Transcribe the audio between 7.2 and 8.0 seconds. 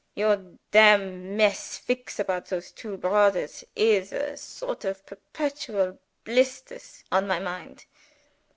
my mind.